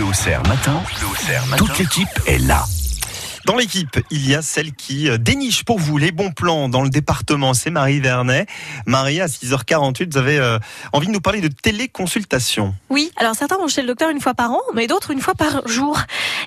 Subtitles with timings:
[0.00, 0.82] Bleu au Cerf matin.
[1.58, 2.64] Toute l'équipe est là.
[3.46, 6.82] Dans l'équipe, il y a celle qui euh, déniche pour vous les bons plans dans
[6.82, 7.52] le département.
[7.52, 8.46] C'est Marie Vernet.
[8.86, 10.58] Marie, à 6h48, vous avez euh,
[10.92, 12.74] envie de nous parler de téléconsultation.
[12.88, 15.34] Oui, alors certains vont chez le docteur une fois par an, mais d'autres une fois
[15.34, 15.98] par jour.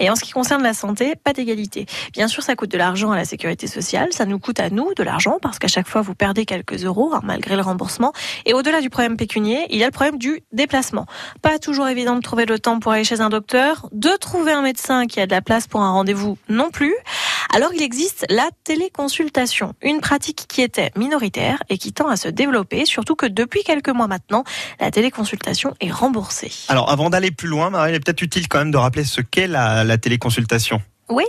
[0.00, 1.86] Et en ce qui concerne la santé, pas d'égalité.
[2.14, 4.94] Bien sûr, ça coûte de l'argent à la sécurité sociale, ça nous coûte à nous
[4.94, 8.12] de l'argent parce qu'à chaque fois vous perdez quelques euros hein, malgré le remboursement.
[8.46, 11.06] Et au-delà du problème pécunier, il y a le problème du déplacement.
[11.42, 14.62] Pas toujours évident de trouver le temps pour aller chez un docteur, de trouver un
[14.62, 16.94] médecin qui a de la place pour un rendez-vous non plus
[17.54, 22.28] alors il existe la téléconsultation, une pratique qui était minoritaire et qui tend à se
[22.28, 24.44] développer, surtout que depuis quelques mois maintenant,
[24.78, 26.52] la téléconsultation est remboursée.
[26.68, 29.20] Alors avant d'aller plus loin, Marie, il est peut-être utile quand même de rappeler ce
[29.20, 30.80] qu'est la, la téléconsultation.
[31.10, 31.24] Oui,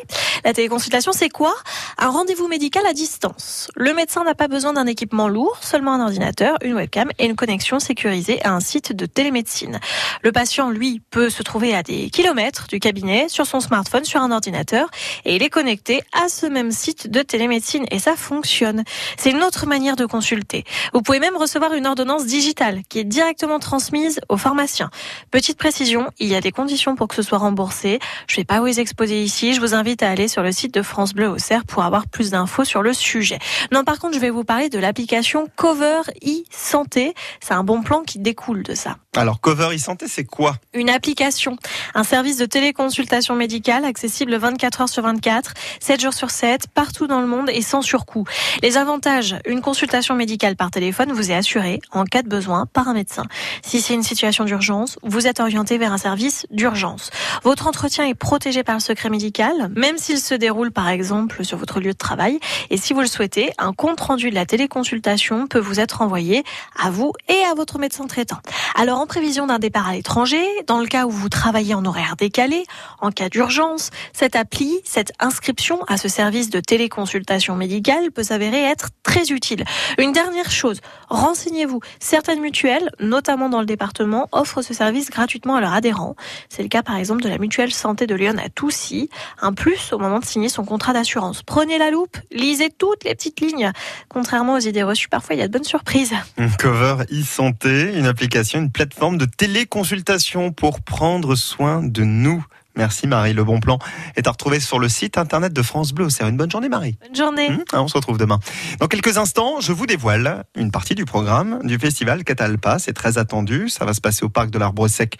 [0.46, 1.56] la téléconsultation, c'est quoi?
[2.04, 3.70] Un rendez-vous médical à distance.
[3.76, 7.36] Le médecin n'a pas besoin d'un équipement lourd, seulement un ordinateur, une webcam et une
[7.36, 9.80] connexion sécurisée à un site de télémédecine.
[10.24, 14.20] Le patient, lui, peut se trouver à des kilomètres du cabinet, sur son smartphone, sur
[14.20, 14.90] un ordinateur,
[15.26, 18.84] et il est connecté à ce même site de télémédecine, et ça fonctionne.
[19.18, 20.63] C'est une autre manière de consulter.
[20.96, 24.90] Vous pouvez même recevoir une ordonnance digitale qui est directement transmise au pharmacien.
[25.29, 27.99] Petite précision, il y a des conditions pour que ce soit remboursé.
[28.26, 30.74] Je ne vais pas vous exposer ici, je vous invite à aller sur le site
[30.74, 33.40] de France Bleu au Cerf pour avoir plus d'infos sur le sujet.
[33.72, 37.14] Non, par contre, je vais vous parler de l'application Cover e-santé.
[37.42, 38.98] C'est un bon plan qui découle de ça.
[39.16, 40.56] Alors, Cover e-santé, c'est quoi?
[40.74, 41.58] Une application,
[41.96, 47.08] un service de téléconsultation médicale accessible 24 heures sur 24, 7 jours sur 7, partout
[47.08, 48.26] dans le monde et sans surcoût.
[48.64, 52.88] Les avantages, une consultation médicale par téléphone vous est assurée en cas de besoin par
[52.88, 53.24] un médecin.
[53.64, 57.12] Si c'est une situation d'urgence, vous êtes orienté vers un service d'urgence.
[57.44, 61.58] Votre entretien est protégé par le secret médical, même s'il se déroule par exemple sur
[61.58, 62.40] votre lieu de travail.
[62.70, 66.44] Et si vous le souhaitez, un compte rendu de la téléconsultation peut vous être envoyé
[66.80, 68.38] à vous et à votre médecin traitant.
[68.75, 72.16] Alors en prévision d'un départ à l'étranger, dans le cas où vous travaillez en horaire
[72.16, 72.64] décalé,
[73.00, 78.62] en cas d'urgence, cette appli, cette inscription à ce service de téléconsultation médicale peut s'avérer
[78.62, 79.64] être très utile.
[79.97, 81.80] Une dernière chose, renseignez-vous.
[82.00, 86.16] Certaines mutuelles, notamment dans le département, offrent ce service gratuitement à leurs adhérents.
[86.50, 89.09] C'est le cas par exemple de la mutuelle santé de Lyon à Toussy.
[89.42, 91.44] Un plus au moment de signer son contrat d'assurance.
[91.44, 93.72] Prenez la loupe, lisez toutes les petites lignes.
[94.09, 96.14] Contrairement aux idées reçues, parfois il y a de bonnes surprises.
[96.59, 102.46] Cover e-santé, une application, une plateforme de téléconsultation pour prendre soin de nous.
[102.75, 103.79] Merci Marie, le bon plan
[104.15, 106.09] est à retrouver sur le site internet de France Bleu.
[106.09, 106.97] C'est une bonne journée Marie.
[107.01, 107.49] Bonne journée.
[107.49, 108.39] Mmh, on se retrouve demain.
[108.79, 112.79] Dans quelques instants, je vous dévoile une partie du programme du festival Catalpa.
[112.79, 113.69] C'est très attendu.
[113.69, 115.17] Ça va se passer au parc de l'Arbre Sec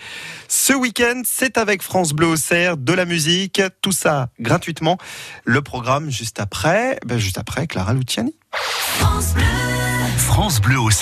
[0.48, 1.22] ce week-end.
[1.26, 4.98] C'est avec France Bleu au Cerf, de la musique, tout ça gratuitement.
[5.44, 8.36] Le programme juste après, ben juste après Clara Luciani.
[10.18, 11.00] France Bleu au Cerf.